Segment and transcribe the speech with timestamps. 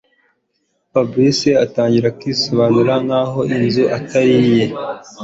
[0.91, 4.65] Fabric atangira kwisobanura nkaho inzu atariye